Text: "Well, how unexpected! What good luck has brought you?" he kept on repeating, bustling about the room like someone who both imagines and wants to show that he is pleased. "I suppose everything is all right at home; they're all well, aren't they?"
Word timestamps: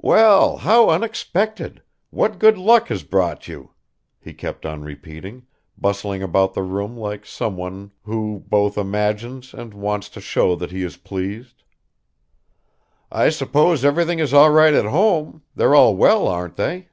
"Well, 0.00 0.56
how 0.56 0.88
unexpected! 0.88 1.82
What 2.08 2.38
good 2.38 2.56
luck 2.56 2.88
has 2.88 3.02
brought 3.02 3.46
you?" 3.46 3.72
he 4.18 4.32
kept 4.32 4.64
on 4.64 4.80
repeating, 4.80 5.44
bustling 5.76 6.22
about 6.22 6.54
the 6.54 6.62
room 6.62 6.96
like 6.96 7.26
someone 7.26 7.90
who 8.04 8.42
both 8.48 8.78
imagines 8.78 9.52
and 9.52 9.74
wants 9.74 10.08
to 10.16 10.20
show 10.22 10.56
that 10.56 10.70
he 10.70 10.82
is 10.82 10.96
pleased. 10.96 11.62
"I 13.12 13.28
suppose 13.28 13.84
everything 13.84 14.18
is 14.18 14.32
all 14.32 14.48
right 14.50 14.72
at 14.72 14.86
home; 14.86 15.42
they're 15.54 15.74
all 15.74 15.94
well, 15.94 16.26
aren't 16.26 16.56
they?" 16.56 16.88